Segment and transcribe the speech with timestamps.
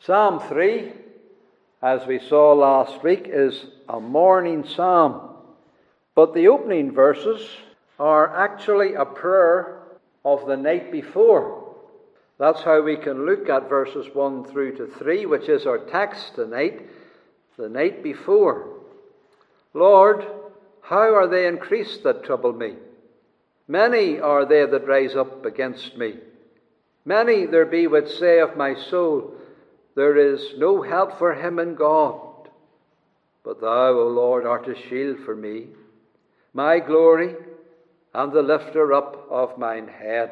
[0.00, 0.92] Psalm 3,
[1.82, 5.34] as we saw last week, is a morning psalm.
[6.14, 7.46] But the opening verses
[7.98, 9.82] are actually a prayer
[10.24, 11.74] of the night before.
[12.38, 16.36] That's how we can look at verses 1 through to 3, which is our text
[16.36, 16.88] tonight,
[17.56, 18.68] the night before.
[19.74, 20.24] Lord,
[20.80, 22.76] how are they increased that trouble me?
[23.66, 26.18] Many are they that rise up against me.
[27.04, 29.34] Many there be which say of my soul,
[29.98, 32.20] There is no help for him in God.
[33.42, 35.70] But thou, O Lord, art a shield for me,
[36.54, 37.34] my glory,
[38.14, 40.30] and the lifter up of mine head.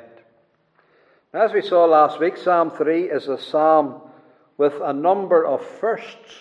[1.32, 4.02] As we saw last week, Psalm 3 is a psalm
[4.56, 6.36] with a number of firsts.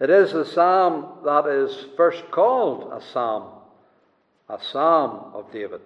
[0.00, 3.50] It is a psalm that is first called a psalm,
[4.48, 5.82] a psalm of David.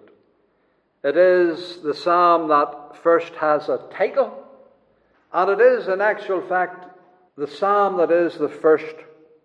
[1.03, 4.45] It is the psalm that first has a title,
[5.37, 6.87] and it is, in actual fact,
[7.37, 8.95] the psalm that is the first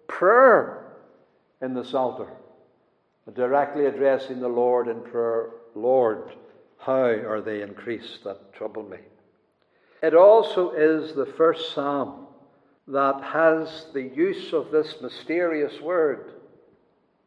[0.06, 0.86] prayer
[1.60, 2.32] in the Psalter,
[3.34, 6.32] directly addressing the Lord in prayer Lord,
[6.78, 8.96] how are they increased that trouble me?
[10.02, 12.26] It also is the first psalm
[12.88, 16.32] that has the use of this mysterious word,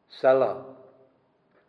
[0.10, 0.64] Selah,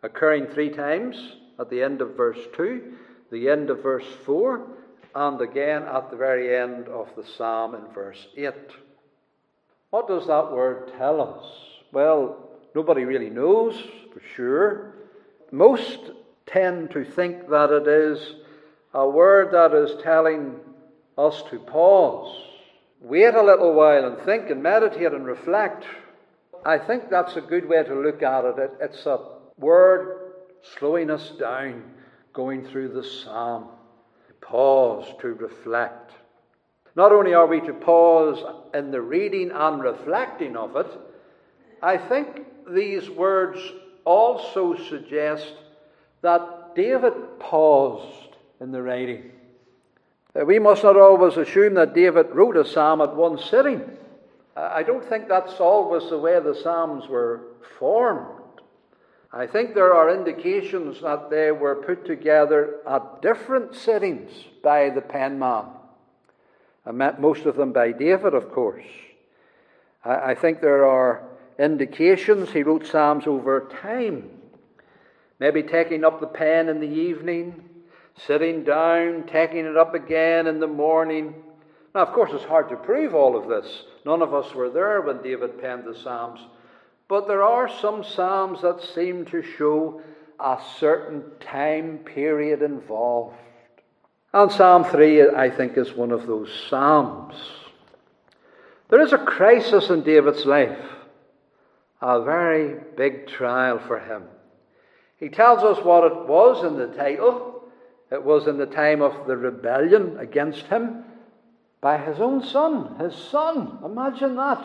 [0.01, 2.93] occurring three times at the end of verse 2,
[3.31, 4.76] the end of verse 4,
[5.17, 8.53] and again at the very end of the psalm in verse 8.
[9.89, 11.43] What does that word tell us?
[11.91, 13.81] Well, nobody really knows
[14.13, 14.93] for sure.
[15.51, 16.11] Most
[16.45, 18.35] tend to think that it is
[18.93, 20.59] a word that is telling
[21.17, 22.35] us to pause,
[23.01, 25.83] wait a little while and think and meditate and reflect.
[26.63, 28.71] I think that's a good way to look at it.
[28.79, 29.17] It's a
[29.57, 30.33] word
[30.77, 31.81] slowing us down
[32.33, 33.69] going through the psalm.
[34.47, 36.13] Pause to reflect.
[36.95, 38.41] Not only are we to pause
[38.73, 40.87] in the reading and reflecting of it,
[41.83, 43.59] I think these words
[44.05, 45.53] also suggest
[46.21, 49.31] that David paused in the writing.
[50.33, 53.81] We must not always assume that David wrote a psalm at one sitting.
[54.55, 57.41] I don't think that's always the way the psalms were
[57.77, 58.36] formed.
[59.31, 64.31] I think there are indications that they were put together at different settings
[64.63, 65.65] by the penman.
[66.85, 68.85] I met most of them by David, of course.
[70.05, 71.23] I think there are
[71.59, 74.29] indications he wrote psalms over time.
[75.39, 77.63] Maybe taking up the pen in the evening,
[78.25, 81.35] sitting down, taking it up again in the morning.
[81.93, 83.83] Now, of course, it's hard to prove all of this.
[84.05, 86.39] None of us were there when David penned the Psalms.
[87.07, 90.01] But there are some Psalms that seem to show
[90.39, 93.37] a certain time period involved.
[94.33, 97.35] And Psalm 3, I think, is one of those Psalms.
[98.89, 100.79] There is a crisis in David's life,
[102.01, 104.23] a very big trial for him.
[105.17, 107.63] He tells us what it was in the title.
[108.11, 111.03] It was in the time of the rebellion against him
[111.81, 112.95] by his own son.
[112.99, 113.79] His son.
[113.83, 114.63] Imagine that.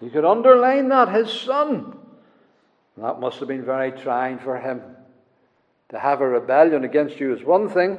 [0.00, 1.08] You could underline that.
[1.08, 1.96] His son.
[2.96, 4.82] That must have been very trying for him.
[5.90, 7.98] To have a rebellion against you is one thing,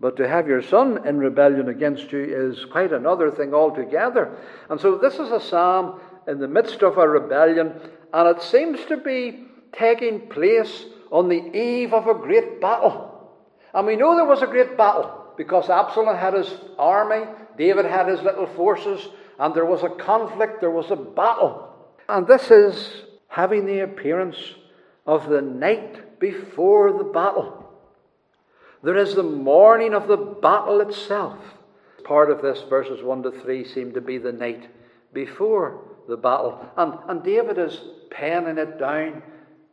[0.00, 4.36] but to have your son in rebellion against you is quite another thing altogether.
[4.68, 7.72] And so this is a psalm in the midst of a rebellion,
[8.12, 13.30] and it seems to be taking place on the eve of a great battle.
[13.72, 17.24] And we know there was a great battle because Absalom had his army,
[17.56, 19.08] David had his little forces,
[19.38, 21.74] and there was a conflict, there was a battle.
[22.08, 24.36] And this is having the appearance
[25.06, 27.60] of the night before the battle.
[28.82, 31.38] There is the morning of the battle itself.
[32.04, 34.68] Part of this, verses 1 to 3, seem to be the night
[35.12, 36.64] before the battle.
[36.76, 37.80] And, and David is
[38.10, 39.22] penning it down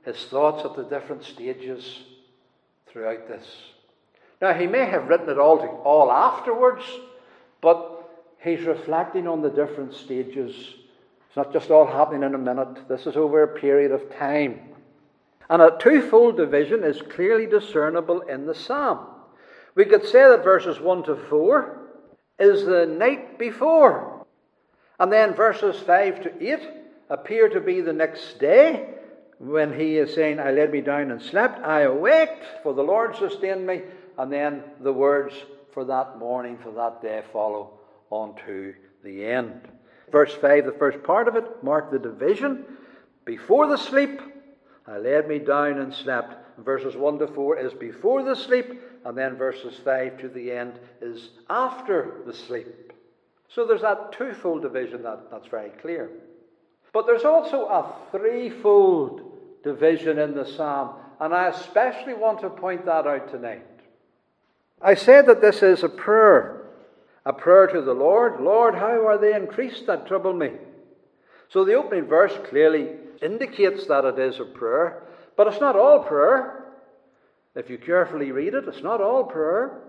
[0.05, 1.99] his thoughts at the different stages
[2.87, 3.45] throughout this.
[4.41, 6.83] Now, he may have written it all, to, all afterwards,
[7.61, 8.00] but
[8.41, 10.53] he's reflecting on the different stages.
[11.27, 14.59] It's not just all happening in a minute, this is over a period of time.
[15.49, 19.07] And a twofold division is clearly discernible in the psalm.
[19.75, 21.77] We could say that verses 1 to 4
[22.39, 24.25] is the night before,
[24.99, 26.59] and then verses 5 to 8
[27.09, 28.87] appear to be the next day,
[29.37, 33.15] when he is saying, I laid me down and slept, I awaked, for the Lord
[33.15, 33.81] sustained me,
[34.17, 35.33] and then the words
[35.73, 37.80] for that morning, for that day follow
[38.11, 39.67] on to the end.
[40.11, 42.65] Verse 5, the first part of it, mark the division.
[43.25, 44.21] Before the sleep,
[44.87, 46.35] I laid me down and slept.
[46.59, 50.79] Verses 1 to 4 is before the sleep, and then verses 5 to the end
[51.01, 52.93] is after the sleep.
[53.47, 56.09] So there's that twofold division that, that's very clear.
[56.93, 59.31] But there's also a threefold
[59.63, 63.65] division in the psalm, and I especially want to point that out tonight.
[64.81, 66.60] I said that this is a prayer,
[67.25, 68.41] a prayer to the Lord.
[68.41, 70.51] Lord, how are they increased that trouble me?
[71.49, 72.89] So the opening verse clearly
[73.21, 75.03] indicates that it is a prayer,
[75.35, 76.65] but it's not all prayer.
[77.55, 79.81] If you carefully read it, it's not all prayer.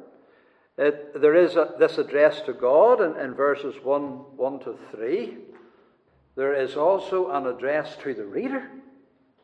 [0.77, 4.03] It, there is a, this address to God in, in verses 1,
[4.37, 5.37] 1 to 3.
[6.35, 8.69] There is also an address to the reader.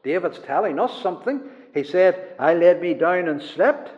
[0.03, 1.43] David's telling us something.
[1.75, 3.91] He said, I laid me down and slept.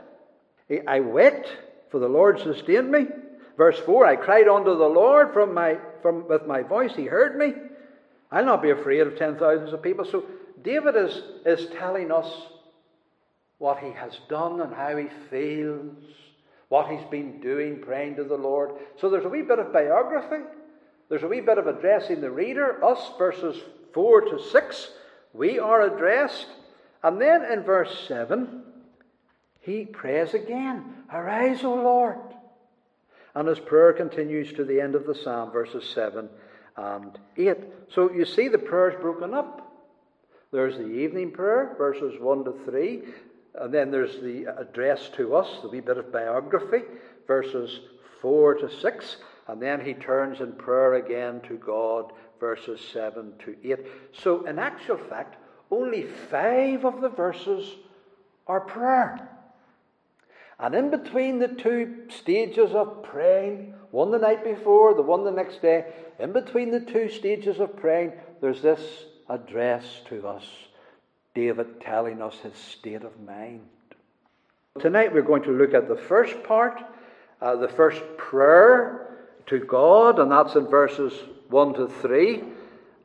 [0.86, 1.48] I waked,
[1.90, 3.06] for the Lord sustained me.
[3.60, 7.36] Verse 4 I cried unto the Lord from my, from, with my voice, He heard
[7.36, 7.52] me.
[8.32, 10.06] I'll not be afraid of ten thousands of people.
[10.06, 10.24] So
[10.62, 12.26] David is, is telling us
[13.58, 15.94] what he has done and how he feels,
[16.70, 18.70] what he's been doing, praying to the Lord.
[18.98, 20.42] So there's a wee bit of biography.
[21.10, 24.90] There's a wee bit of addressing the reader, us, verses 4 to 6.
[25.34, 26.46] We are addressed.
[27.02, 28.62] And then in verse 7,
[29.60, 32.16] he prays again Arise, O Lord.
[33.34, 36.28] And his prayer continues to the end of the psalm, verses 7
[36.76, 37.56] and 8.
[37.92, 39.66] So you see the prayer is broken up.
[40.52, 43.02] There's the evening prayer, verses 1 to 3.
[43.54, 46.82] And then there's the address to us, the wee bit of biography,
[47.26, 47.80] verses
[48.20, 49.16] 4 to 6.
[49.48, 53.78] And then he turns in prayer again to God, verses 7 to 8.
[54.12, 55.36] So, in actual fact,
[55.70, 57.76] only five of the verses
[58.46, 59.28] are prayer.
[60.60, 65.30] And in between the two stages of praying, one the night before, the one the
[65.30, 65.86] next day,
[66.18, 68.12] in between the two stages of praying,
[68.42, 68.80] there's this
[69.28, 70.44] address to us
[71.34, 73.62] David telling us his state of mind.
[74.80, 76.82] Tonight we're going to look at the first part,
[77.40, 81.12] uh, the first prayer to God, and that's in verses
[81.48, 82.42] 1 to 3.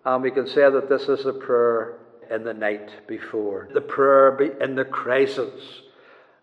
[0.05, 1.97] And we can say that this is a prayer
[2.29, 5.81] in the night before, the prayer in the crisis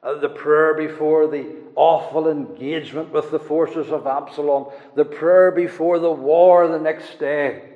[0.03, 1.47] the prayer before the
[1.77, 7.69] awful engagement with the forces of Absalom, the prayer before the war the next day.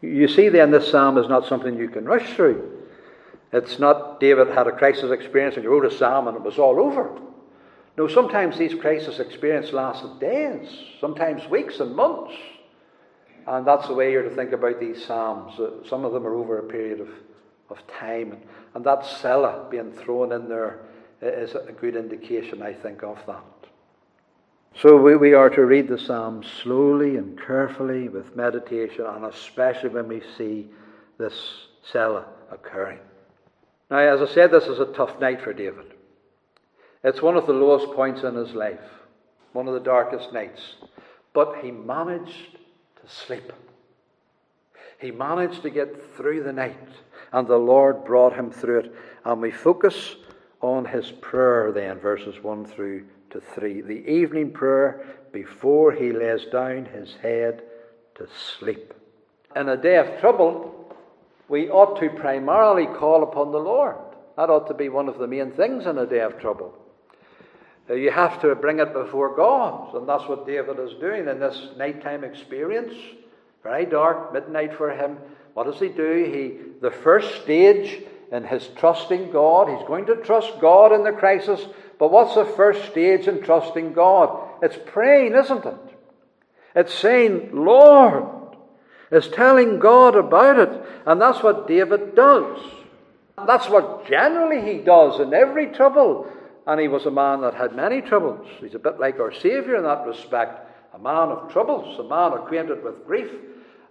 [0.00, 2.80] You see, then, this psalm is not something you can rush through.
[3.52, 6.58] It's not David had a crisis experience and he wrote a psalm and it was
[6.58, 7.16] all over.
[7.96, 10.68] No, sometimes these crisis experiences lasted days,
[10.98, 12.32] sometimes weeks and months.
[13.46, 15.58] And that's the way you're to think about these psalms.
[15.60, 17.08] Uh, some of them are over a period of
[17.72, 18.36] of time.
[18.74, 20.80] And, that Selah being thrown in there
[21.20, 23.44] is a good indication, I think, of that.
[24.80, 29.90] So we, we are to read the Psalms slowly and carefully with meditation, and especially
[29.90, 30.68] when we see
[31.18, 31.34] this
[31.90, 33.00] Selah occurring.
[33.90, 35.92] Now, as I said, this is a tough night for David.
[37.04, 38.80] It's one of the lowest points in his life,
[39.52, 40.76] one of the darkest nights.
[41.34, 42.58] But he managed
[43.02, 43.52] to sleep.
[44.98, 46.88] He managed to get through the night
[47.32, 48.94] and the Lord brought him through it.
[49.24, 50.16] And we focus
[50.60, 53.80] on his prayer then, verses 1 through to 3.
[53.80, 57.62] The evening prayer before he lays down his head
[58.16, 58.94] to sleep.
[59.56, 60.94] In a day of trouble,
[61.48, 63.96] we ought to primarily call upon the Lord.
[64.36, 66.74] That ought to be one of the main things in a day of trouble.
[67.90, 71.40] Uh, you have to bring it before God, and that's what David is doing in
[71.40, 72.94] this nighttime experience.
[73.62, 75.18] Very dark, midnight for him.
[75.54, 76.24] What does he do?
[76.24, 81.12] He, the first stage in his trusting God, he's going to trust God in the
[81.12, 81.60] crisis.
[81.98, 84.48] But what's the first stage in trusting God?
[84.62, 85.76] It's praying, isn't it?
[86.74, 88.24] It's saying, Lord.
[89.10, 90.82] It's telling God about it.
[91.04, 92.58] And that's what David does.
[93.46, 96.26] That's what generally he does in every trouble.
[96.66, 98.46] And he was a man that had many troubles.
[98.60, 100.70] He's a bit like our Saviour in that respect.
[100.94, 103.30] A man of troubles, a man acquainted with grief,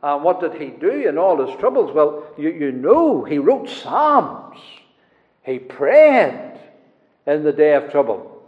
[0.03, 1.93] and what did he do in all his troubles?
[1.93, 4.59] Well, you, you know, he wrote Psalms.
[5.43, 6.59] He prayed
[7.27, 8.41] in the day of trouble.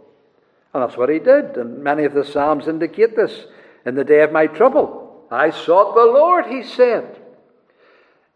[0.72, 1.56] And that's what he did.
[1.56, 3.46] And many of the Psalms indicate this.
[3.86, 7.20] In the day of my trouble, I sought the Lord, he said.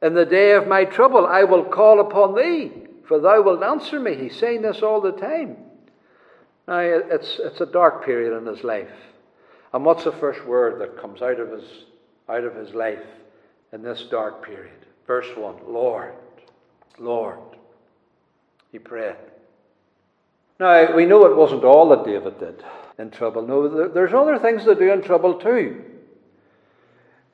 [0.00, 2.70] In the day of my trouble, I will call upon thee,
[3.06, 4.14] for thou wilt answer me.
[4.14, 5.56] He's saying this all the time.
[6.68, 8.92] Now, it's, it's a dark period in his life.
[9.72, 11.64] And what's the first word that comes out of his
[12.28, 13.04] out of his life
[13.72, 14.86] in this dark period.
[15.06, 16.14] Verse 1 Lord,
[16.98, 17.38] Lord.
[18.70, 19.16] He prayed.
[20.60, 22.62] Now, we know it wasn't all that David did
[22.98, 23.46] in trouble.
[23.46, 25.84] No, there's other things to do in trouble too.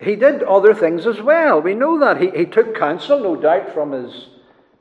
[0.00, 1.60] He did other things as well.
[1.60, 2.20] We know that.
[2.20, 4.28] He, he took counsel, no doubt, from his,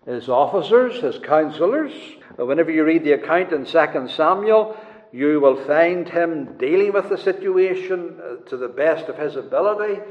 [0.06, 1.94] his officers, his counselors.
[2.36, 4.78] Whenever you read the account in 2 Samuel,
[5.14, 10.02] you will find him dealing with the situation uh, to the best of his ability.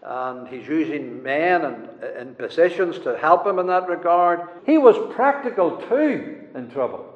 [0.00, 1.88] And he's using men and
[2.20, 4.48] in positions to help him in that regard.
[4.64, 7.10] He was practical too in trouble.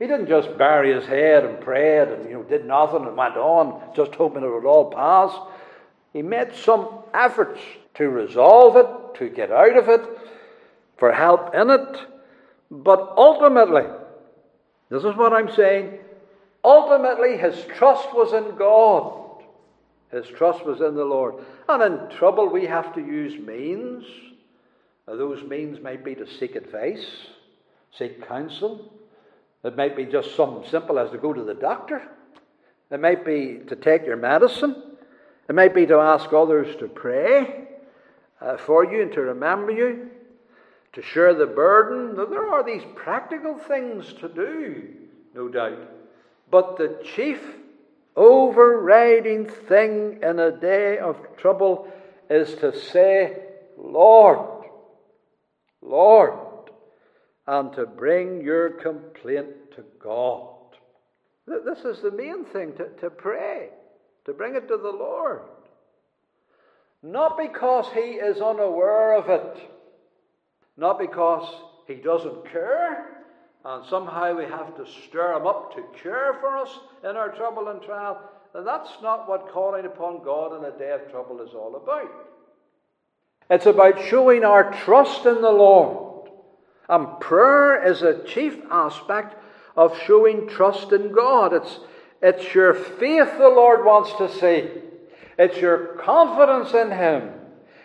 [0.00, 3.36] He didn't just bury his head and prayed and you know did nothing and went
[3.36, 5.30] on, just hoping it would all pass.
[6.12, 7.60] He made some efforts
[7.94, 10.00] to resolve it, to get out of it,
[10.96, 12.06] for help in it.
[12.70, 13.84] But ultimately,
[14.88, 15.98] this is what I'm saying,
[16.64, 19.42] ultimately his trust was in God.
[20.10, 21.36] His trust was in the Lord.
[21.68, 24.04] And in trouble, we have to use means.
[25.06, 27.04] Those means might be to seek advice,
[27.96, 28.92] seek counsel,
[29.62, 32.02] it might be just something simple as to go to the doctor.
[32.90, 34.82] It might be to take your medicine.
[35.48, 37.68] It might be to ask others to pray
[38.40, 40.10] uh, for you and to remember you,
[40.94, 42.16] to share the burden.
[42.16, 44.88] There are these practical things to do,
[45.34, 45.78] no doubt.
[46.50, 47.40] But the chief
[48.16, 51.92] overriding thing in a day of trouble
[52.28, 53.38] is to say,
[53.76, 54.66] Lord,
[55.80, 56.34] Lord
[57.46, 60.54] and to bring your complaint to God.
[61.46, 63.70] This is the main thing to, to pray,
[64.24, 65.42] to bring it to the Lord.
[67.02, 69.70] Not because He is unaware of it,
[70.76, 71.48] not because
[71.88, 73.19] He doesn't care,
[73.64, 76.70] and somehow we have to stir Him up to care for us
[77.04, 78.20] in our trouble and trial.
[78.54, 82.10] And that's not what calling upon God in a day of trouble is all about.
[83.48, 86.10] It's about showing our trust in the Lord
[86.90, 89.36] and prayer is a chief aspect
[89.76, 91.54] of showing trust in God.
[91.54, 91.78] It's,
[92.20, 94.68] it's your faith the Lord wants to see,
[95.38, 97.30] it's your confidence in Him,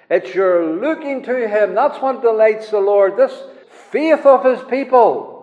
[0.09, 1.75] it's your looking to Him.
[1.75, 3.15] That's what delights the Lord.
[3.15, 3.43] This
[3.91, 5.34] faith of His people,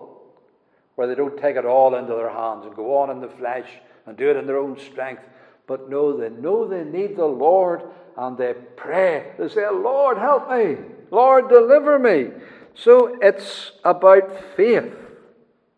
[0.95, 3.67] where they don't take it all into their hands and go on in the flesh
[4.05, 5.23] and do it in their own strength.
[5.67, 7.83] But no, they know they need the Lord
[8.17, 9.31] and they pray.
[9.39, 10.77] They say, Lord, help me.
[11.09, 12.31] Lord, deliver me.
[12.75, 14.93] So it's about faith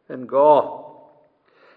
[0.10, 0.84] in God.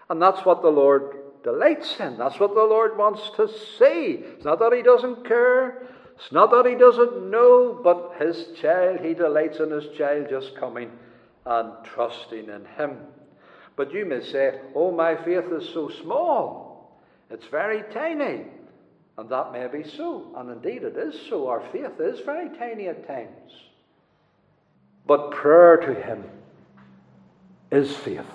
[0.09, 2.17] And that's what the Lord delights in.
[2.17, 4.23] That's what the Lord wants to see.
[4.23, 5.87] It's not that He doesn't care.
[6.15, 10.55] It's not that He doesn't know, but His child, He delights in His child just
[10.55, 10.91] coming
[11.45, 12.97] and trusting in Him.
[13.79, 16.99] But you may say, Oh, my faith is so small.
[17.29, 18.43] It's very tiny.
[19.17, 20.33] And that may be so.
[20.35, 21.47] And indeed it is so.
[21.47, 23.53] Our faith is very tiny at times.
[25.07, 26.25] But prayer to Him
[27.71, 28.25] is faith.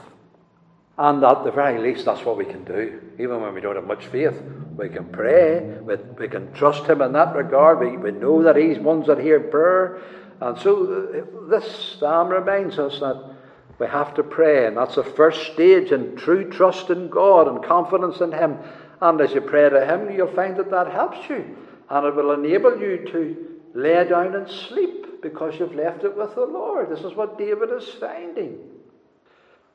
[0.96, 3.02] And at the very least, that's what we can do.
[3.18, 4.40] Even when we don't have much faith,
[4.78, 7.80] we can pray, we, we can trust Him in that regard.
[7.80, 10.00] We, we know that He's ones that hear prayer.
[10.40, 13.33] And so uh, this psalm reminds us that
[13.78, 17.64] we have to pray, and that's the first stage in true trust in God and
[17.64, 18.58] confidence in Him.
[19.00, 21.56] And as you pray to Him, you'll find that that helps you,
[21.90, 26.34] and it will enable you to lay down and sleep because you've left it with
[26.34, 26.90] the Lord.
[26.90, 28.58] This is what David is finding.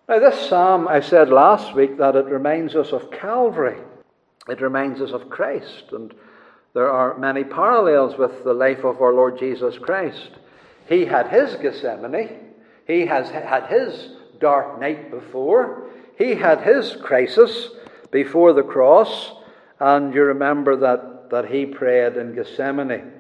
[0.07, 3.79] Now, this psalm, I said last week that it reminds us of Calvary,
[4.47, 6.13] it reminds us of Christ, and
[6.73, 10.31] there are many parallels with the life of our Lord Jesus Christ.
[10.87, 12.48] He had his Gethsemane,
[12.89, 17.69] he has had his dark night before, he had his crisis
[18.09, 19.31] before the cross,
[19.79, 23.13] and you remember that, that he prayed in Gethsemane.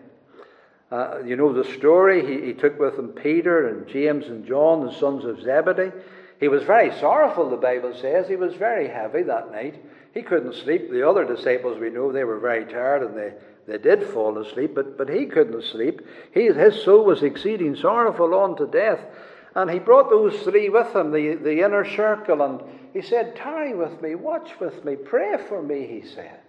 [0.91, 2.25] Uh, you know the story.
[2.25, 5.91] He, he took with him Peter and James and John, the sons of Zebedee.
[6.39, 8.27] He was very sorrowful, the Bible says.
[8.27, 9.75] He was very heavy that night.
[10.15, 10.89] He couldn't sleep.
[10.89, 13.33] The other disciples, we know, they were very tired and they,
[13.67, 16.01] they did fall asleep, but, but he couldn't sleep.
[16.33, 18.99] He, his soul was exceeding sorrowful unto death.
[19.59, 22.61] And he brought those three with him, the, the inner circle, and
[22.93, 26.39] he said, Tarry with me, watch with me, pray for me, he said.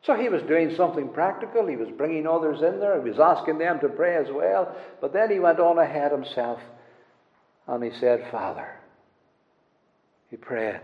[0.00, 1.66] So he was doing something practical.
[1.66, 3.02] He was bringing others in there.
[3.02, 4.74] He was asking them to pray as well.
[5.02, 6.58] But then he went on ahead himself
[7.66, 8.66] and he said, Father.
[10.30, 10.80] He prayed.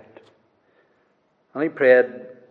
[1.55, 2.09] And he prayed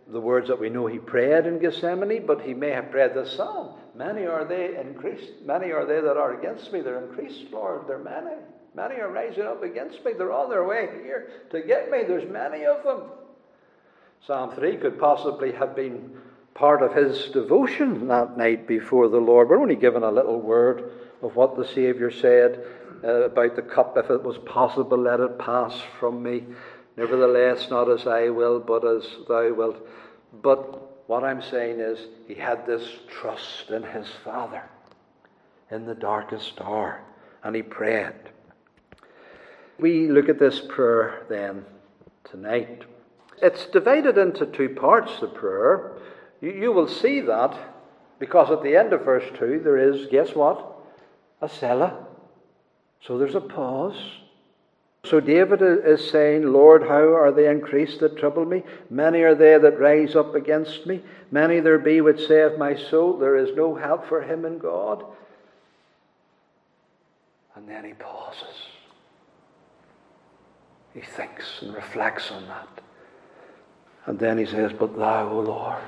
[0.08, 3.36] the words that we know he prayed in Gethsemane, but he may have prayed this
[3.36, 3.76] psalm.
[3.94, 6.82] Many are they increased, many are they that are against me.
[6.82, 7.88] They're increased, Lord.
[7.88, 8.36] They're many.
[8.78, 10.12] Many are rising up against me.
[10.16, 12.04] They're on their way here to get me.
[12.04, 13.10] There's many of them.
[14.28, 16.16] Psalm 3 could possibly have been
[16.54, 19.50] part of his devotion that night before the Lord.
[19.50, 20.92] We're only given a little word
[21.24, 22.64] of what the Saviour said
[23.04, 23.98] uh, about the cup.
[23.98, 26.44] If it was possible, let it pass from me.
[26.98, 29.88] Nevertheless, not as I will, but as thou wilt.
[30.44, 34.62] But what I'm saying is, he had this trust in his Father
[35.72, 37.02] in the darkest hour,
[37.44, 38.14] and he prayed.
[39.80, 41.66] We look at this prayer then
[42.30, 42.84] tonight.
[43.42, 45.94] It's divided into two parts, the prayer.
[46.42, 47.58] You, you will see that
[48.20, 50.76] because at the end of verse 2 there is, guess what?
[51.42, 52.06] A Selah.
[53.02, 53.98] So there's a pause.
[55.06, 58.64] So David is saying, Lord, how are they increased that trouble me?
[58.90, 61.02] Many are they that rise up against me.
[61.32, 64.58] Many there be which say of my soul, There is no help for him in
[64.58, 65.06] God.
[67.56, 68.68] And then he pauses.
[70.98, 72.68] He thinks and reflects on that.
[74.08, 75.84] And then he says, But thou, O Lord,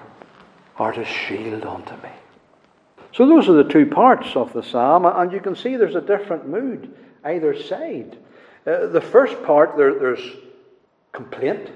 [0.78, 2.12] art a shield unto me.
[3.16, 6.02] So those are the two parts of the psalm, and you can see there's a
[6.02, 6.94] different mood
[7.26, 8.20] either side.
[8.68, 10.22] Uh, the first part, there, there's
[11.12, 11.72] complaint,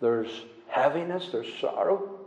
[0.00, 0.30] there's
[0.68, 2.20] heaviness, there's sorrow.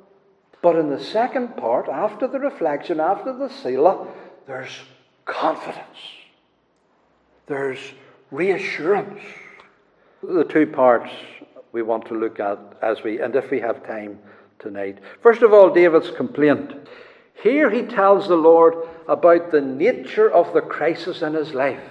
[0.61, 4.07] But in the second part, after the reflection, after the Selah,
[4.45, 4.77] there's
[5.25, 5.97] confidence,
[7.47, 7.79] there's
[8.29, 9.21] reassurance.
[10.23, 11.11] The two parts
[11.71, 14.19] we want to look at as we, and if we have time
[14.59, 14.99] tonight.
[15.21, 16.73] First of all, David's complaint.
[17.41, 18.75] Here he tells the Lord
[19.07, 21.81] about the nature of the crisis in his life.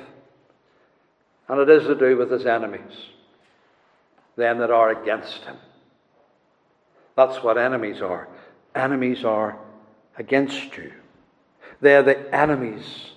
[1.49, 3.09] And it is to do with his enemies,
[4.37, 5.57] them that are against him.
[7.17, 8.29] That's what enemies are.
[8.75, 9.59] Enemies are
[10.17, 10.93] against you.
[11.81, 13.11] They're the enemies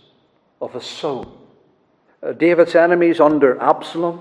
[0.59, 1.37] of a soul.
[2.23, 4.19] Uh, David's enemies under Absalom,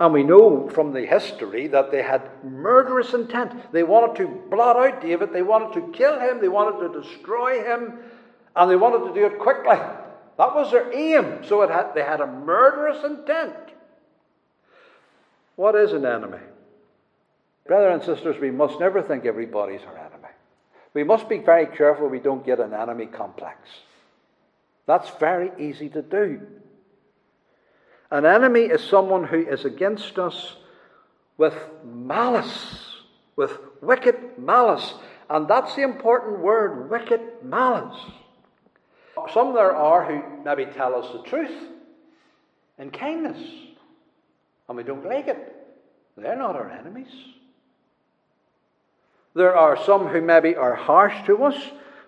[0.00, 3.72] and we know from the history that they had murderous intent.
[3.72, 7.62] They wanted to blot out David, they wanted to kill him, they wanted to destroy
[7.62, 7.94] him,
[8.56, 9.76] and they wanted to do it quickly.
[10.36, 11.44] That was their aim.
[11.44, 13.54] So had, they had a murderous intent.
[15.56, 16.38] What is an enemy?
[17.66, 20.28] Brothers and sisters, we must never think everybody's our enemy.
[20.92, 23.58] We must be very careful we don't get an enemy complex.
[24.86, 26.40] That's very easy to do.
[28.10, 30.56] An enemy is someone who is against us
[31.36, 33.02] with malice,
[33.36, 34.94] with wicked malice.
[35.28, 37.98] And that's the important word wicked malice.
[39.32, 41.70] Some there are who maybe tell us the truth
[42.78, 43.38] in kindness,
[44.68, 45.54] and we don't like it.
[46.16, 47.12] They're not our enemies.
[49.34, 51.56] There are some who maybe are harsh to us,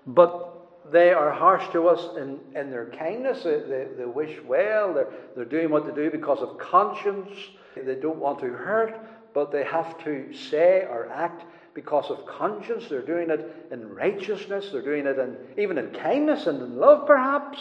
[0.06, 0.55] but
[0.90, 3.42] they are harsh to us in, in their kindness.
[3.42, 4.94] They, they, they wish well.
[4.94, 7.30] They're, they're doing what they do because of conscience.
[7.76, 8.98] They don't want to hurt,
[9.34, 11.44] but they have to say or act
[11.74, 12.88] because of conscience.
[12.88, 14.70] They're doing it in righteousness.
[14.72, 17.58] They're doing it in, even in kindness and in love, perhaps.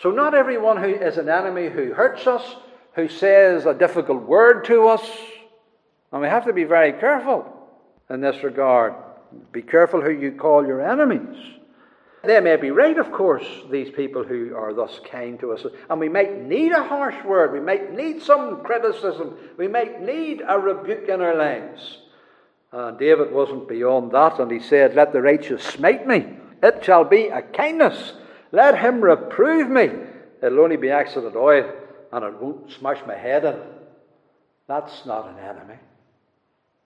[0.00, 2.56] So, not everyone who is an enemy who hurts us,
[2.94, 5.08] who says a difficult word to us,
[6.12, 7.52] and we have to be very careful
[8.08, 8.94] in this regard.
[9.52, 11.57] Be careful who you call your enemies.
[12.24, 15.64] They may be right, of course, these people who are thus kind to us.
[15.88, 17.52] And we might need a harsh word.
[17.52, 19.36] We might need some criticism.
[19.56, 21.98] We might need a rebuke in our lives.
[22.98, 26.26] David wasn't beyond that, and he said, Let the righteous smite me.
[26.62, 28.14] It shall be a kindness.
[28.50, 29.88] Let him reprove me.
[30.42, 31.72] It'll only be accident oil,
[32.12, 33.56] and it won't smash my head in.
[34.66, 35.78] That's not an enemy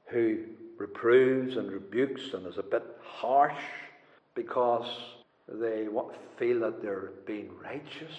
[0.07, 0.45] who
[0.79, 3.61] reproves and rebukes and is a bit harsh
[4.35, 4.87] because
[5.49, 5.87] they
[6.39, 8.15] feel that they're being righteous.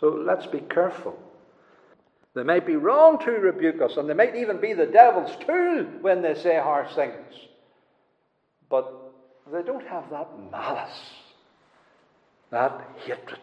[0.00, 1.18] So let's be careful.
[2.34, 5.84] They might be wrong to rebuke us, and they might even be the devil's tool
[6.00, 7.34] when they say harsh things.
[8.68, 8.92] But
[9.52, 11.00] they don't have that malice,
[12.50, 13.40] that hatred.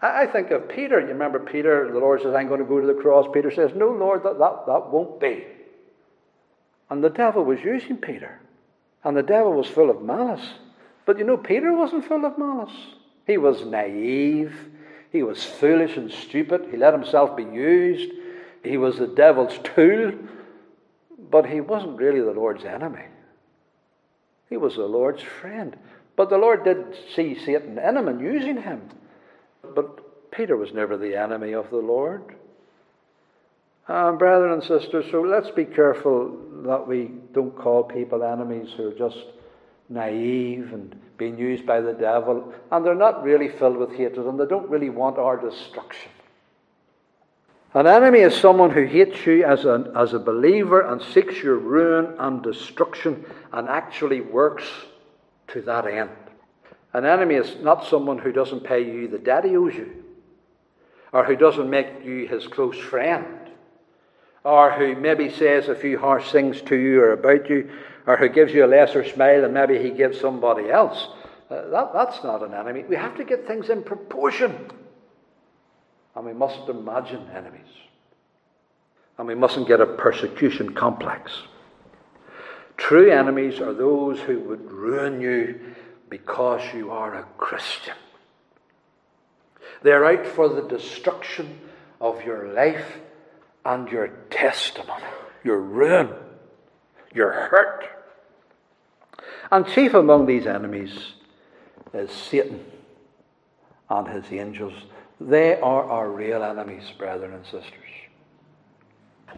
[0.00, 1.00] I think of Peter.
[1.00, 3.26] You remember Peter, the Lord says, I'm going to go to the cross.
[3.32, 5.44] Peter says, No, Lord, that, that, that won't be.
[6.90, 8.40] And the devil was using Peter.
[9.02, 10.46] And the devil was full of malice.
[11.08, 12.76] But you know, Peter wasn't full of malice.
[13.26, 14.54] He was naive.
[15.10, 16.66] He was foolish and stupid.
[16.70, 18.12] He let himself be used.
[18.62, 20.12] He was the devil's tool.
[21.30, 23.06] But he wasn't really the Lord's enemy.
[24.50, 25.78] He was the Lord's friend.
[26.14, 28.82] But the Lord did see Satan in him and using him.
[29.62, 32.34] But Peter was never the enemy of the Lord.
[33.88, 38.88] Um, brethren and sisters, so let's be careful that we don't call people enemies who
[38.88, 39.24] are just
[39.88, 44.38] naive and being used by the devil, and they're not really filled with hatred and
[44.38, 46.10] they don't really want our destruction.
[47.74, 51.56] An enemy is someone who hates you as a, as a believer and seeks your
[51.56, 54.64] ruin and destruction and actually works
[55.48, 56.10] to that end.
[56.94, 60.04] An enemy is not someone who doesn't pay you the debt he owes you,
[61.12, 63.26] or who doesn't make you his close friend,
[64.44, 67.68] or who maybe says a few harsh things to you or about you,
[68.08, 71.08] or who gives you a lesser smile than maybe he gives somebody else.
[71.50, 72.82] Uh, that, that's not an enemy.
[72.88, 74.70] We have to get things in proportion.
[76.16, 77.68] And we mustn't imagine enemies.
[79.18, 81.32] And we mustn't get a persecution complex.
[82.78, 85.60] True enemies are those who would ruin you
[86.08, 87.96] because you are a Christian.
[89.82, 91.60] They're out for the destruction
[92.00, 93.00] of your life
[93.66, 95.04] and your testimony,
[95.44, 96.08] your ruin,
[97.12, 97.97] your hurt.
[99.50, 100.92] And chief among these enemies
[101.94, 102.64] is Satan
[103.88, 104.74] and his angels.
[105.20, 107.72] They are our real enemies, brethren and sisters.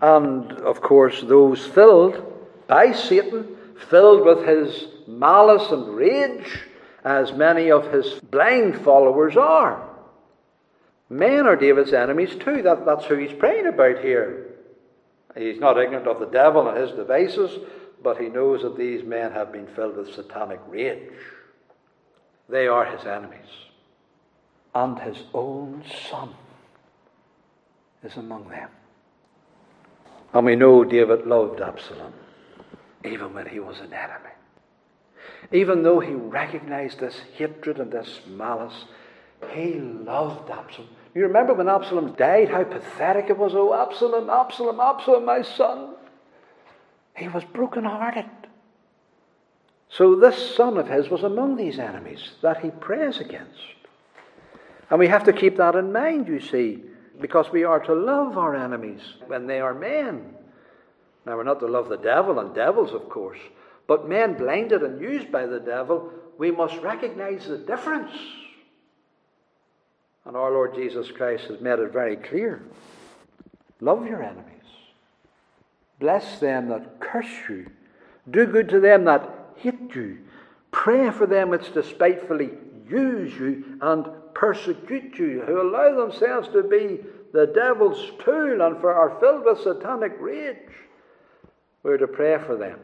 [0.02, 2.22] And of course, those filled
[2.66, 3.56] by Satan,
[3.88, 6.60] filled with his malice and rage,
[7.04, 9.88] as many of his blind followers are.
[11.08, 12.62] Men are David's enemies too.
[12.62, 14.46] That, that's who he's praying about here.
[15.36, 17.58] He's not ignorant of the devil and his devices,
[18.02, 21.12] but he knows that these men have been filled with satanic rage.
[22.48, 23.38] They are his enemies.
[24.74, 26.34] And his own son
[28.02, 28.68] is among them.
[30.32, 32.12] And we know David loved Absalom,
[33.04, 34.30] even when he was an enemy.
[35.52, 38.84] Even though he recognized this hatred and this malice,
[39.52, 40.88] he loved Absalom.
[41.14, 43.52] You remember when Absalom died, how pathetic it was.
[43.54, 45.94] Oh, Absalom, Absalom, Absalom, my son.
[47.20, 48.24] He was broken-hearted.
[49.90, 53.61] So this son of his was among these enemies that he prays against.
[54.88, 56.83] And we have to keep that in mind, you see,
[57.20, 60.35] because we are to love our enemies when they are men.
[61.26, 63.38] Now, we're not to love the devil and devils, of course,
[63.87, 68.12] but men blinded and used by the devil, we must recognize the difference.
[70.24, 72.62] And our Lord Jesus Christ has made it very clear.
[73.80, 74.59] Love your enemies.
[76.00, 77.70] Bless them that curse you.
[78.30, 80.18] Do good to them that hate you.
[80.72, 82.50] Pray for them which despitefully
[82.88, 87.00] use you and persecute you, who allow themselves to be
[87.32, 90.56] the devil's tool and for are filled with satanic rage.
[91.82, 92.80] We're to pray for them.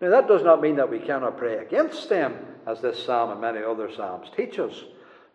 [0.00, 2.36] Now, that does not mean that we cannot pray against them,
[2.66, 4.84] as this psalm and many other psalms teach us.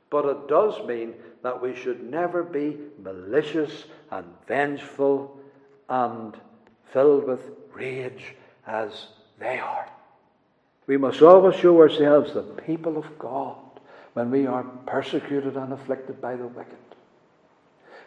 [0.10, 5.40] But it does mean that we should never be malicious and vengeful
[5.90, 6.36] and
[6.92, 7.40] filled with
[7.74, 8.36] rage
[8.68, 9.08] as
[9.40, 9.90] they are.
[10.88, 13.58] We must always show ourselves the people of God
[14.14, 16.78] when we are persecuted and afflicted by the wicked.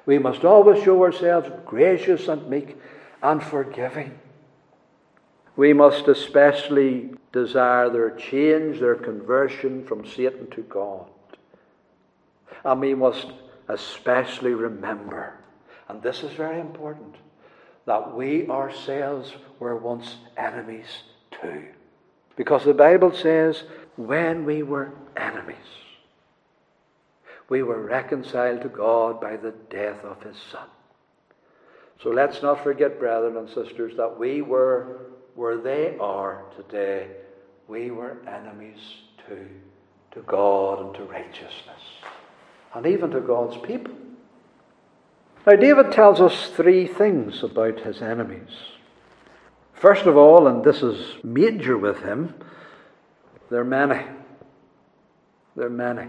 [0.07, 2.77] We must always show ourselves gracious and meek
[3.23, 4.19] and forgiving.
[5.57, 11.07] We must especially desire their change, their conversion from Satan to God.
[12.65, 13.29] And we must
[13.69, 15.35] especially remember,
[15.89, 17.15] and this is very important,
[17.87, 20.87] that we ourselves were once enemies
[21.41, 21.65] too.
[22.37, 23.63] Because the Bible says,
[23.97, 25.57] when we were enemies,
[27.49, 30.67] we were reconciled to God by the death of His Son.
[32.03, 34.99] So let's not forget, brethren and sisters, that we were
[35.35, 37.09] where they are today.
[37.69, 38.81] We were enemies
[39.29, 39.47] too,
[40.13, 41.81] to God and to righteousness
[42.75, 43.95] and even to God's people.
[45.47, 48.49] Now, David tells us three things about his enemies.
[49.75, 52.35] First of all, and this is major with him,
[53.51, 54.03] they're many.
[55.55, 56.09] They're many.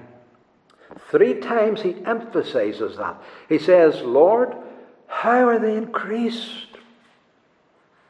[1.12, 3.22] Three times he emphasizes that.
[3.50, 4.56] He says, Lord,
[5.08, 6.68] how are they increased?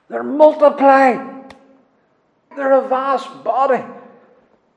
[0.10, 1.52] They're multiplying.
[2.56, 3.84] They're a vast body.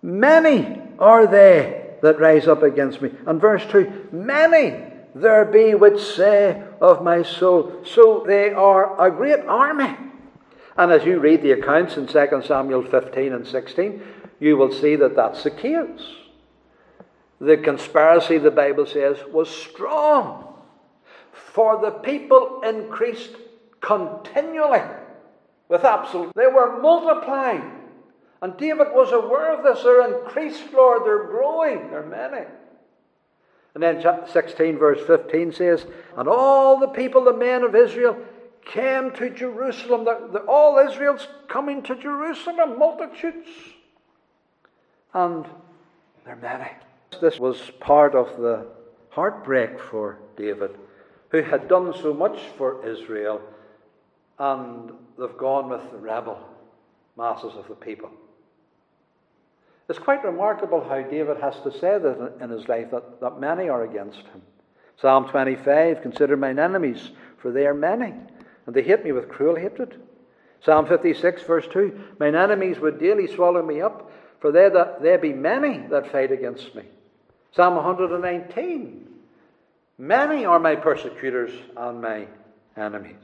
[0.02, 3.10] Many are they that rise up against me.
[3.26, 4.74] And verse 2 Many
[5.14, 7.84] there be which say of my soul.
[7.84, 9.96] So they are a great army.
[10.76, 14.02] And as you read the accounts in 2 Samuel 15 and 16,
[14.38, 16.02] you will see that that's the case.
[17.40, 20.54] The conspiracy, the Bible says, was strong.
[21.32, 23.32] For the people increased
[23.80, 24.82] continually
[25.68, 26.32] with Absalom.
[26.34, 27.72] They were multiplying.
[28.40, 29.82] And David was aware of this.
[29.82, 31.04] They're increased, Lord.
[31.04, 31.90] They're growing.
[31.90, 32.46] They're many.
[33.78, 35.86] And then 16, verse 15 says,
[36.16, 38.16] And all the people, the men of Israel,
[38.64, 40.04] came to Jerusalem.
[40.04, 43.46] The, the, all Israel's coming to Jerusalem, multitudes.
[45.14, 45.46] And
[46.24, 46.68] they're many.
[47.20, 48.66] This was part of the
[49.10, 50.72] heartbreak for David,
[51.28, 53.40] who had done so much for Israel,
[54.40, 56.36] and they've gone with the rebel
[57.16, 58.10] masses of the people.
[59.88, 63.68] It's quite remarkable how David has to say that in his life that, that many
[63.68, 64.42] are against him.
[65.00, 68.12] Psalm 25 Consider mine enemies, for they are many,
[68.66, 70.00] and they hate me with cruel hatred.
[70.60, 75.32] Psalm 56, verse 2 Mine enemies would daily swallow me up, for there, that, be
[75.32, 76.82] many that fight against me.
[77.52, 79.06] Psalm 119
[80.00, 82.26] Many are my persecutors and my
[82.76, 83.16] enemies.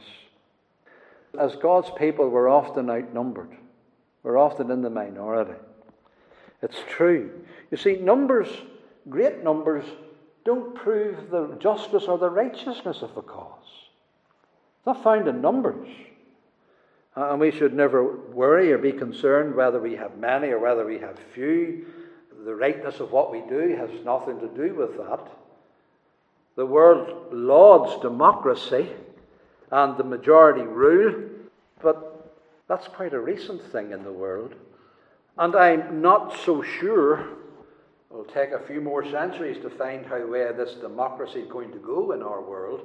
[1.38, 3.56] as God's people, we're often outnumbered.
[4.22, 5.60] We're often in the minority.
[6.64, 7.30] It's true.
[7.70, 8.48] You see, numbers,
[9.10, 9.84] great numbers,
[10.46, 13.66] don't prove the justice or the righteousness of the cause.
[14.78, 15.86] It's not found in numbers.
[17.16, 20.86] Uh, and we should never worry or be concerned whether we have many or whether
[20.86, 21.84] we have few.
[22.46, 25.20] The rightness of what we do has nothing to do with that.
[26.56, 28.88] The world lauds democracy
[29.70, 31.28] and the majority rule,
[31.82, 32.32] but
[32.68, 34.54] that's quite a recent thing in the world.
[35.36, 37.26] And I'm not so sure,
[38.10, 41.78] it'll take a few more centuries to find how where this democracy is going to
[41.78, 42.82] go in our world,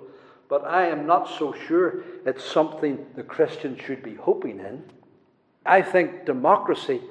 [0.50, 4.84] but I am not so sure it's something the Christian should be hoping in.
[5.64, 7.02] I think democracy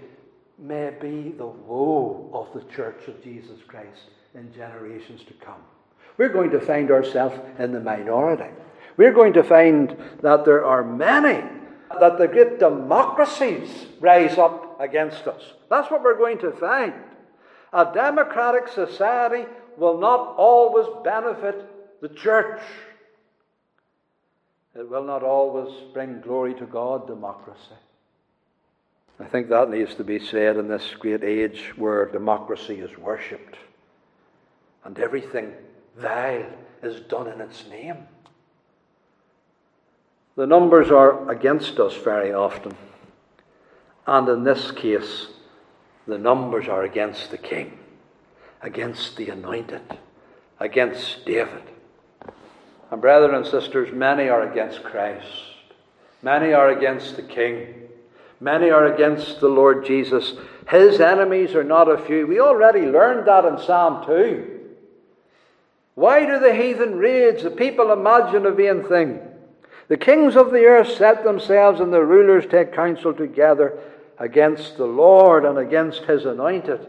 [0.59, 5.63] may be the woe of the Church of Jesus Christ in generations to come.
[6.17, 8.51] We're going to find ourselves in the minority.
[8.97, 11.47] We're going to find that there are many,
[12.01, 15.43] that the great democracies rise up against us.
[15.69, 16.95] That's what we're going to find.
[17.73, 22.61] A democratic society will not always benefit the church.
[24.75, 27.75] It will not always bring glory to God, democracy.
[29.21, 33.57] I think that needs to be said in this great age where democracy is worshipped
[34.85, 35.53] and everything
[35.97, 36.47] vile
[36.83, 37.97] is done in its name.
[40.37, 42.77] The numbers are against us very often.
[44.09, 45.27] And in this case,
[46.07, 47.79] the numbers are against the king,
[48.63, 49.83] against the anointed,
[50.59, 51.65] against David.
[52.91, 55.27] And, brethren and sisters, many are against Christ.
[56.23, 57.83] Many are against the king.
[58.41, 60.33] Many are against the Lord Jesus.
[60.71, 62.27] His enemies are not a few.
[62.27, 64.61] We already learned that in Psalm 2.
[65.97, 67.43] Why do the heathen rage?
[67.43, 69.21] The people imagine a vain thing.
[69.89, 73.79] The kings of the earth set themselves, and the rulers take counsel together
[74.19, 76.87] against the Lord and against his anointed.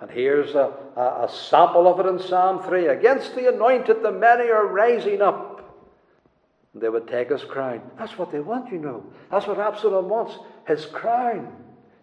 [0.00, 2.86] And here's a, a, a, sample of it in Psalm 3.
[2.86, 5.58] Against the anointed, the many are rising up.
[6.72, 7.82] And they would take his crown.
[7.98, 9.04] That's what they want, you know.
[9.30, 11.52] That's what Absalom wants his crown.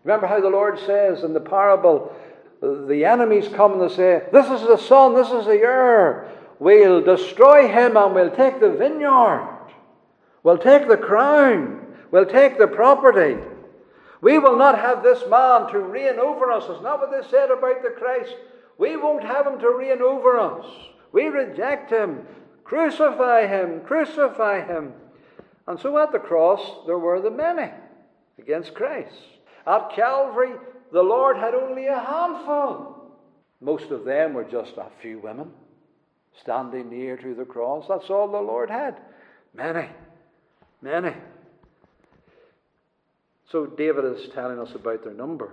[0.04, 2.13] Remember how the Lord says in the parable
[2.62, 6.32] the enemies come and they say, This is the son, this is the heir.
[6.60, 9.51] We'll destroy him and we'll take the vineyard.
[10.43, 11.82] We'll take the crown.
[12.12, 13.38] We'll take the property.
[14.25, 16.63] We will not have this man to reign over us.
[16.63, 18.35] Is not what they said about the Christ.
[18.79, 20.65] We won't have him to reign over us.
[21.11, 22.25] We reject him.
[22.63, 23.81] Crucify him.
[23.81, 24.93] Crucify him.
[25.67, 27.69] And so at the cross, there were the many
[28.39, 29.13] against Christ.
[29.67, 30.53] At Calvary,
[30.91, 33.11] the Lord had only a handful.
[33.61, 35.51] Most of them were just a few women
[36.41, 37.85] standing near to the cross.
[37.88, 38.99] That's all the Lord had.
[39.53, 39.88] Many.
[40.81, 41.13] Many.
[43.51, 45.51] So David is telling us about their number.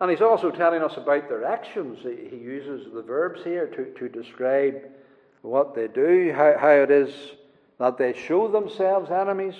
[0.00, 1.98] And he's also telling us about their actions.
[2.02, 4.82] He uses the verbs here to, to describe
[5.42, 7.12] what they do, how, how it is
[7.78, 9.54] that they show themselves enemies.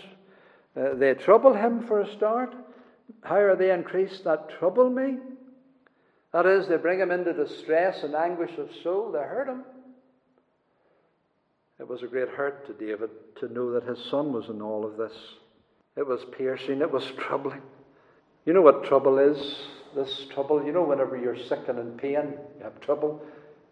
[0.77, 2.55] Uh, they trouble him for a start.
[3.23, 5.19] How are they increased that trouble me?
[6.33, 9.13] That is, they bring him into distress and anguish of soul.
[9.13, 9.65] They hurt him.
[11.81, 14.85] It was a great hurt to David to know that his son was in all
[14.85, 15.17] of this.
[15.99, 17.61] It was piercing, it was troubling.
[18.45, 19.57] You know what trouble is?
[19.97, 23.21] This trouble, you know, whenever you're sick and in pain, you have trouble.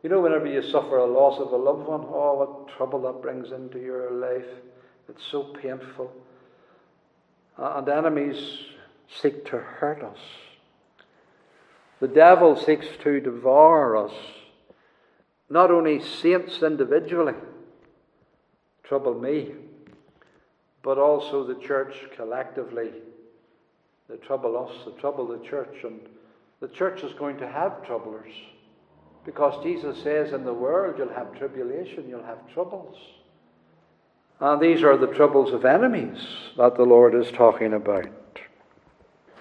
[0.02, 3.22] You know, whenever you suffer a loss of a loved one, oh, what trouble that
[3.22, 4.46] brings into your life.
[5.08, 6.12] It's so painful.
[7.56, 8.58] Uh, and enemies
[9.22, 10.18] seek to hurt us.
[12.00, 14.12] The devil seeks to devour us,
[15.48, 17.34] not only saints individually
[18.82, 19.52] trouble me,
[20.86, 22.92] but also the church collectively.
[24.08, 25.98] They trouble us, they trouble the church, and
[26.60, 28.30] the church is going to have troublers.
[29.24, 32.96] Because Jesus says in the world you'll have tribulation, you'll have troubles.
[34.38, 36.24] And these are the troubles of enemies
[36.56, 38.06] that the Lord is talking about.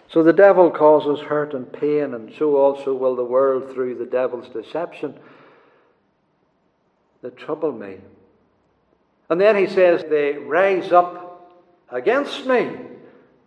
[0.09, 4.07] So the devil causes hurt and pain, and so also will the world through the
[4.07, 5.19] devil's deception.
[7.21, 7.97] They trouble me.
[9.29, 11.25] And then he says, They rise up
[11.91, 12.71] against me.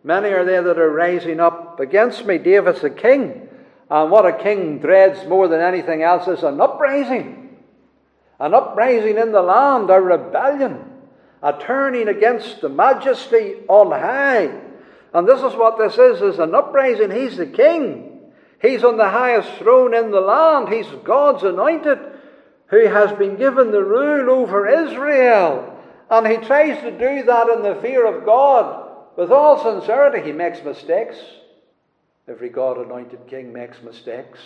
[0.05, 2.38] Many are there that are rising up against me.
[2.38, 3.48] David's a king.
[3.90, 7.57] And what a king dreads more than anything else is an uprising.
[8.38, 10.85] An uprising in the land, a rebellion,
[11.42, 14.51] a turning against the majesty on high.
[15.12, 17.11] And this is what this is, is an uprising.
[17.11, 18.20] He's the king.
[18.61, 20.68] He's on the highest throne in the land.
[20.68, 21.98] He's God's anointed
[22.66, 25.78] who has been given the rule over Israel.
[26.11, 28.87] And he tries to do that in the fear of God.
[29.16, 31.16] With all sincerity, he makes mistakes.
[32.27, 34.38] Every God anointed king makes mistakes.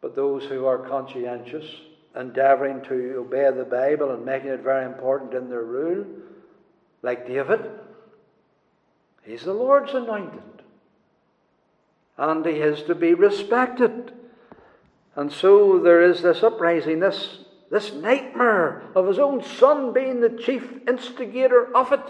[0.00, 1.66] But those who are conscientious,
[2.14, 6.06] endeavouring to obey the Bible and making it very important in their rule,
[7.02, 7.70] like David,
[9.24, 10.42] he's the Lord's anointed.
[12.16, 14.12] And he is to be respected.
[15.16, 17.38] And so there is this uprising, this,
[17.70, 22.02] this nightmare of his own son being the chief instigator of it.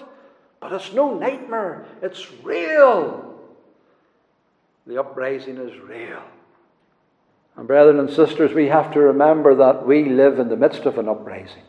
[0.60, 3.38] But it's no nightmare, it's real.
[4.86, 6.22] The uprising is real.
[7.56, 10.98] And, brethren and sisters, we have to remember that we live in the midst of
[10.98, 11.62] an uprising.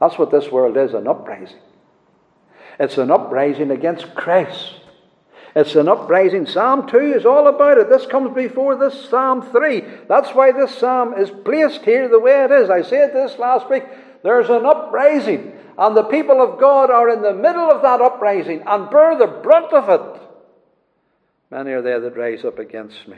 [0.00, 1.60] That's what this world is an uprising.
[2.78, 4.80] It's an uprising against Christ.
[5.56, 6.44] It's an uprising.
[6.44, 7.88] Psalm 2 is all about it.
[7.88, 9.82] This comes before this Psalm 3.
[10.06, 12.68] That's why this psalm is placed here the way it is.
[12.68, 13.84] I said this last week.
[14.22, 18.64] There's an uprising, and the people of God are in the middle of that uprising
[18.66, 20.22] and bear the brunt of it.
[21.50, 23.16] Many are there that rise up against me.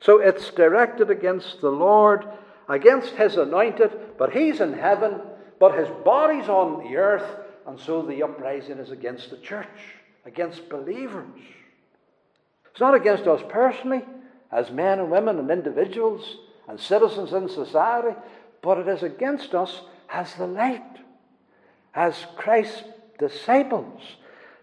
[0.00, 2.26] So it's directed against the Lord,
[2.68, 5.20] against his anointed, but he's in heaven,
[5.60, 9.68] but his body's on the earth, and so the uprising is against the church
[10.24, 11.40] against believers.
[12.70, 14.02] It's not against us personally,
[14.50, 18.16] as men and women and individuals and citizens in society,
[18.62, 19.82] but it is against us
[20.12, 20.98] as the light,
[21.94, 22.84] as Christ's
[23.18, 24.00] disciples,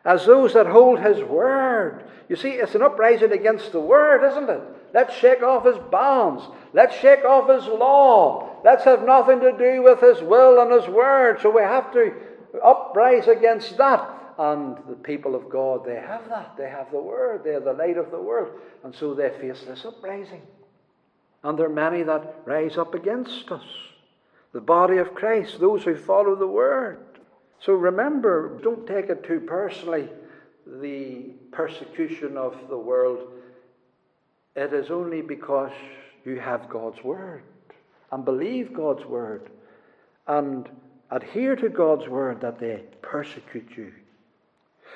[0.04, 2.06] as those that hold his word.
[2.28, 4.62] You see, it's an uprising against the word, isn't it?
[4.94, 6.44] Let's shake off his bonds.
[6.74, 8.62] Let's shake off his law.
[8.64, 11.40] Let's have nothing to do with his will and his word.
[11.42, 12.14] So we have to
[12.64, 14.21] uprise against that.
[14.38, 16.56] And the people of God, they have that.
[16.58, 17.44] They have the Word.
[17.44, 18.60] They're the light of the world.
[18.84, 20.42] And so they face this uprising.
[21.44, 23.66] And there are many that rise up against us.
[24.54, 27.00] The body of Christ, those who follow the Word.
[27.60, 30.10] So remember, don't take it too personally,
[30.66, 33.20] the persecution of the world.
[34.56, 35.72] It is only because
[36.26, 37.44] you have God's Word
[38.12, 39.50] and believe God's Word
[40.28, 40.70] and
[41.10, 43.94] adhere to God's Word that they persecute you.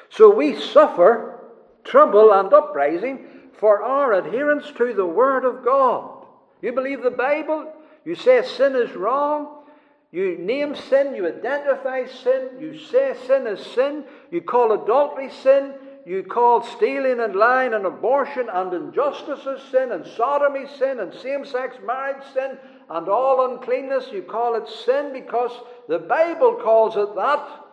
[0.10, 1.40] So we suffer
[1.84, 3.28] trouble and uprising
[3.60, 6.26] for our adherence to the Word of God.
[6.62, 7.72] You believe the Bible?
[8.06, 9.64] You say sin is wrong?
[10.12, 15.74] You name sin, you identify sin, you say sin is sin, you call adultery sin,
[16.06, 21.14] you call stealing and lying and abortion and injustice as sin, and sodomy sin, and
[21.14, 22.58] same sex marriage sin,
[22.90, 25.52] and all uncleanness, you call it sin because
[25.90, 27.65] the Bible calls it that.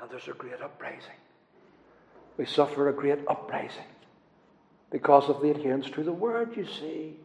[0.00, 1.18] And there's a great uprising.
[2.36, 3.84] We suffer a great uprising
[4.90, 7.16] because of the adherence to the Word, you see,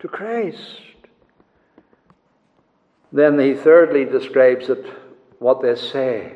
[0.00, 0.80] to Christ.
[3.12, 4.84] Then he thirdly describes it,
[5.38, 6.34] what they say.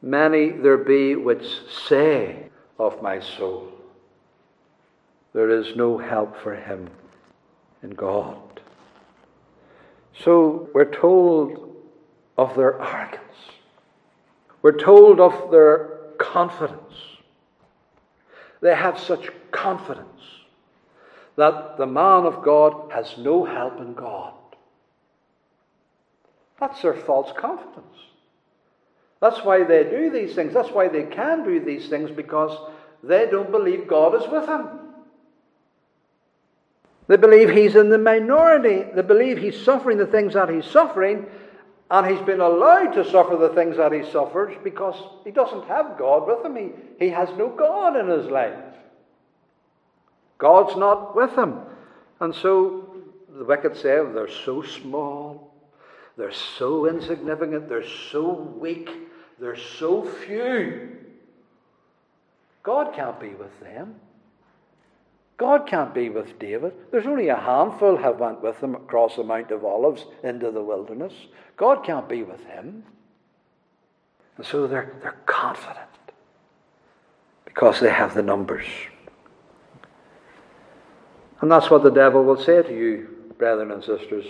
[0.00, 1.46] Many there be which
[1.86, 3.72] say of my soul,
[5.34, 6.88] there is no help for him
[7.82, 8.60] in God.
[10.24, 11.76] So we're told
[12.36, 13.22] of their arrogance.
[14.62, 16.94] We're told of their confidence.
[18.60, 20.08] They have such confidence
[21.36, 24.34] that the man of God has no help in God.
[26.58, 27.84] That's their false confidence.
[29.20, 30.52] That's why they do these things.
[30.52, 32.56] That's why they can do these things because
[33.02, 34.80] they don't believe God is with them.
[37.06, 38.84] They believe he's in the minority.
[38.94, 41.26] They believe he's suffering the things that he's suffering,
[41.90, 45.96] and he's been allowed to suffer the things that he suffers because he doesn't have
[45.98, 46.56] God with him.
[46.56, 48.58] He, he has no God in his life.
[50.36, 51.60] God's not with him.
[52.20, 52.94] And so
[53.36, 55.54] the wicked say, they're so small,
[56.16, 58.90] they're so insignificant, they're so weak,
[59.38, 60.96] they're so few.
[62.62, 63.94] God can't be with them.
[65.38, 66.72] God can't be with David.
[66.90, 70.62] There's only a handful have went with him across the Mount of Olives into the
[70.62, 71.12] wilderness.
[71.56, 72.82] God can't be with him.
[74.36, 75.78] And so they're, they're confident
[77.44, 78.66] because they have the numbers.
[81.40, 83.08] And that's what the devil will say to you,
[83.38, 84.26] brethren and sisters,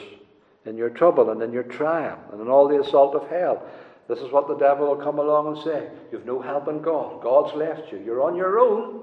[0.66, 3.62] in your trouble and in your trial and in all the assault of hell.
[4.08, 5.88] This is what the devil will come along and say.
[6.12, 7.22] You've no help in God.
[7.22, 7.98] God's left you.
[7.98, 9.00] You're on your own.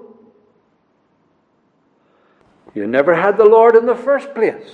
[2.76, 4.70] You never had the Lord in the first place.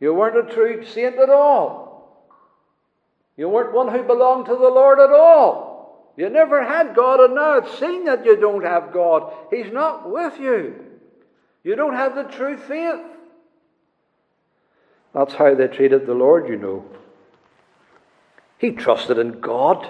[0.00, 2.26] You weren't a true saint at all.
[3.36, 6.12] You weren't one who belonged to the Lord at all.
[6.16, 9.32] You never had God, and now it's seen that you don't have God.
[9.48, 10.74] He's not with you.
[11.62, 13.00] You don't have the true faith.
[15.14, 16.84] That's how they treated the Lord, you know.
[18.58, 19.88] He trusted in God.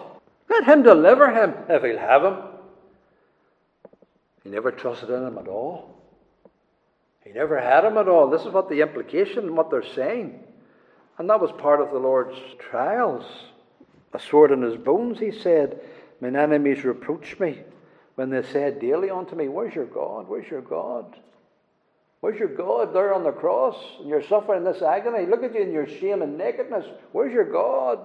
[0.50, 2.36] Let him deliver him if he'll have him.
[4.44, 5.95] He never trusted in him at all.
[7.26, 8.30] He never had him at all.
[8.30, 10.38] This is what the implication, what they're saying.
[11.18, 13.24] And that was part of the Lord's trials.
[14.12, 15.80] A sword in his bones, he said,
[16.20, 17.58] Mine enemies reproach me
[18.14, 20.28] when they said daily unto me, Where's your God?
[20.28, 21.16] Where's your God?
[22.20, 23.76] Where's your God there on the cross?
[23.98, 25.26] And you're suffering this agony.
[25.26, 26.86] Look at you in your shame and nakedness.
[27.12, 27.98] Where's your God?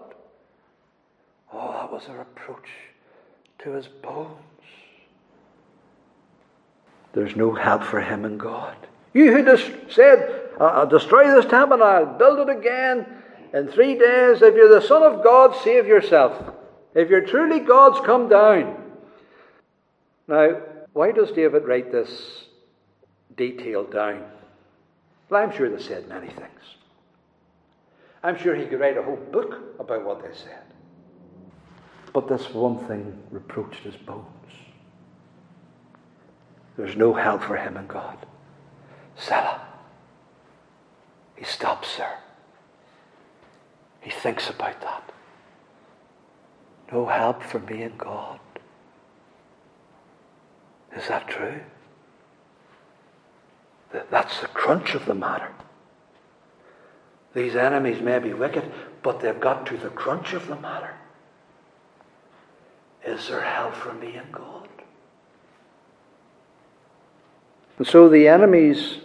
[1.53, 2.69] Oh, that was a reproach
[3.59, 4.37] to his bones.
[7.13, 8.75] There's no help for him in God.
[9.13, 13.05] You who just said, I'll destroy this temple I'll build it again
[13.53, 14.41] in three days.
[14.41, 16.53] If you're the Son of God, save yourself.
[16.93, 18.77] If you're truly God's, come down.
[20.27, 20.61] Now,
[20.93, 22.45] why does David write this
[23.35, 24.23] detail down?
[25.29, 26.49] Well, I'm sure they said many things.
[28.23, 30.61] I'm sure he could write a whole book about what they said.
[32.13, 34.25] But this one thing reproached his bones.
[36.77, 38.17] There's no help for him in God.
[39.17, 39.61] Selah.
[41.35, 42.19] He stops there.
[44.01, 45.11] He thinks about that.
[46.91, 48.39] No help for me in God.
[50.95, 51.61] Is that true?
[54.09, 55.51] That's the crunch of the matter.
[57.33, 60.95] These enemies may be wicked, but they've got to the crunch of the matter.
[63.05, 64.67] Is there help for me in God?
[67.81, 68.97] And so the enemies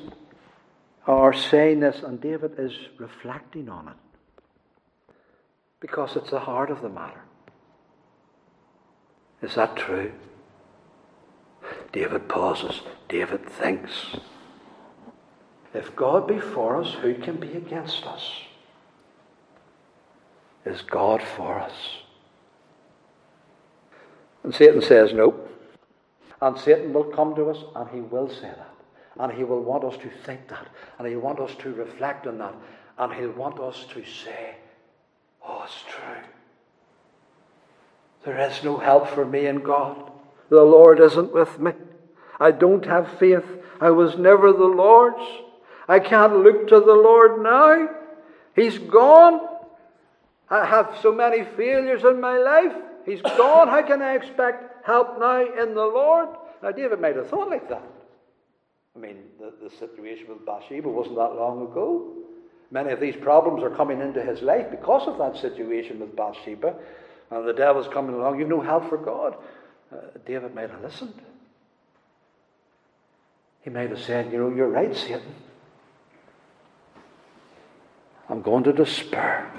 [1.06, 5.14] are saying this, and David is reflecting on it.
[5.80, 7.22] Because it's the heart of the matter.
[9.40, 10.12] Is that true?
[11.90, 12.82] David pauses.
[13.08, 14.14] David thinks.
[15.72, 18.30] If God be for us, who can be against us?
[20.66, 21.72] Is God for us?
[24.44, 25.48] And Satan says no.
[26.40, 28.74] And Satan will come to us and he will say that.
[29.18, 30.66] And he will want us to think that.
[30.98, 32.54] And he'll want us to reflect on that.
[32.98, 34.56] And he'll want us to say,
[35.46, 36.22] Oh, it's true.
[38.24, 40.10] There is no help for me in God.
[40.48, 41.72] The Lord isn't with me.
[42.40, 43.44] I don't have faith.
[43.80, 45.22] I was never the Lord's.
[45.88, 47.88] I can't look to the Lord now.
[48.54, 49.40] He's gone.
[50.50, 52.72] I have so many failures in my life.
[53.04, 53.68] He's gone.
[53.68, 56.28] How can I expect help now in the Lord?
[56.62, 57.82] Now, David might have thought like that.
[58.94, 62.12] I mean, the, the situation with Bathsheba wasn't that long ago.
[62.70, 66.74] Many of these problems are coming into his life because of that situation with Bathsheba.
[67.30, 68.38] And the devil's coming along.
[68.38, 69.36] You've no help for God.
[69.92, 71.20] Uh, David might have listened.
[73.62, 75.34] He might have said, You know, you're right, Satan.
[78.28, 79.50] I'm going to despair.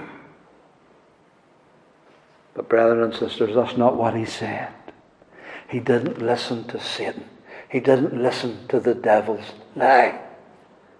[2.53, 4.73] But, brethren and sisters, that's not what he said.
[5.67, 7.25] He didn't listen to Satan.
[7.69, 10.21] He didn't listen to the devil's lie.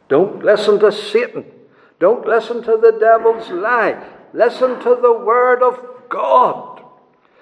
[0.10, 1.46] Don't listen to Satan.
[2.00, 4.04] Don't listen to the devil's lie.
[4.34, 6.84] Listen to the word of God.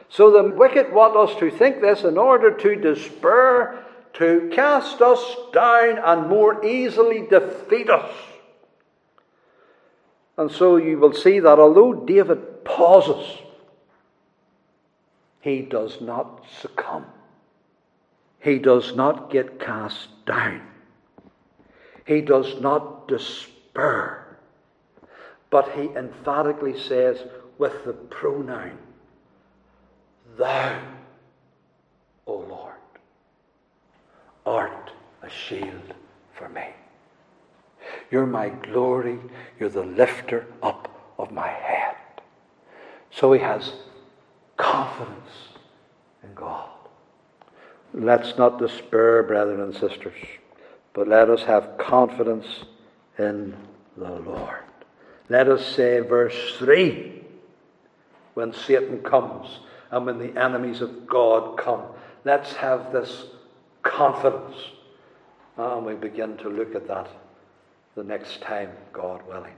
[0.09, 5.35] So the wicked want us to think this in order to despair, to cast us
[5.51, 8.13] down, and more easily defeat us.
[10.37, 13.39] And so you will see that although David pauses,
[15.41, 17.05] he does not succumb.
[18.45, 20.61] He does not get cast down.
[22.05, 24.37] He does not despair.
[25.49, 27.23] But he emphatically says,
[27.57, 28.77] with the pronoun,
[30.37, 30.79] Thou,
[32.27, 32.75] O Lord,
[34.45, 34.91] art
[35.23, 35.95] a shield
[36.37, 36.67] for me.
[38.11, 39.17] You're my glory.
[39.59, 41.95] You're the lifter up of my head.
[43.09, 43.73] So he has
[44.55, 45.31] confidence
[46.21, 46.74] in God.
[47.97, 50.17] Let's not despair, brethren and sisters,
[50.93, 52.45] but let us have confidence
[53.17, 53.55] in
[53.95, 54.63] the Lord.
[55.29, 57.23] Let us say, verse 3
[58.33, 59.47] when Satan comes
[59.91, 61.83] and when the enemies of God come,
[62.25, 63.27] let's have this
[63.81, 64.57] confidence.
[65.55, 67.07] And we begin to look at that
[67.95, 69.55] the next time, God willing.